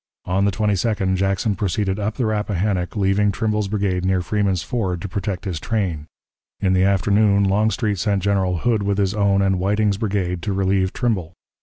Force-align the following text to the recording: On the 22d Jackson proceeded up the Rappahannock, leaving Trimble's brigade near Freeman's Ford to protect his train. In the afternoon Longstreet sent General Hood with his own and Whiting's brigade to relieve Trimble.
On 0.25 0.45
the 0.45 0.51
22d 0.51 1.15
Jackson 1.15 1.53
proceeded 1.53 1.99
up 1.99 2.15
the 2.15 2.25
Rappahannock, 2.25 2.95
leaving 2.95 3.31
Trimble's 3.31 3.67
brigade 3.67 4.03
near 4.03 4.23
Freeman's 4.23 4.63
Ford 4.63 4.99
to 5.03 5.07
protect 5.07 5.45
his 5.45 5.59
train. 5.59 6.07
In 6.59 6.73
the 6.73 6.83
afternoon 6.83 7.43
Longstreet 7.43 7.99
sent 7.99 8.23
General 8.23 8.57
Hood 8.57 8.81
with 8.81 8.97
his 8.97 9.13
own 9.13 9.43
and 9.43 9.59
Whiting's 9.59 9.97
brigade 9.97 10.41
to 10.41 10.53
relieve 10.53 10.91
Trimble. 10.91 11.33